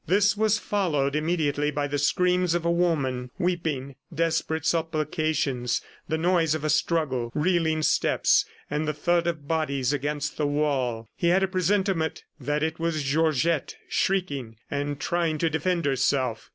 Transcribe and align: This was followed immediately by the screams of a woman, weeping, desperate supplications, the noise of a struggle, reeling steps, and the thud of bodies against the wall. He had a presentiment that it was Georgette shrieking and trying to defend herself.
This 0.07 0.35
was 0.35 0.57
followed 0.57 1.15
immediately 1.15 1.69
by 1.69 1.85
the 1.85 1.99
screams 1.99 2.55
of 2.55 2.65
a 2.65 2.71
woman, 2.71 3.29
weeping, 3.37 3.97
desperate 4.11 4.65
supplications, 4.65 5.79
the 6.09 6.17
noise 6.17 6.55
of 6.55 6.63
a 6.63 6.71
struggle, 6.71 7.31
reeling 7.35 7.83
steps, 7.83 8.43
and 8.67 8.87
the 8.87 8.95
thud 8.95 9.27
of 9.27 9.47
bodies 9.47 9.93
against 9.93 10.37
the 10.37 10.47
wall. 10.47 11.07
He 11.15 11.27
had 11.27 11.43
a 11.43 11.47
presentiment 11.47 12.23
that 12.39 12.63
it 12.63 12.79
was 12.79 13.03
Georgette 13.03 13.75
shrieking 13.87 14.55
and 14.71 14.99
trying 14.99 15.37
to 15.37 15.51
defend 15.51 15.85
herself. 15.85 16.49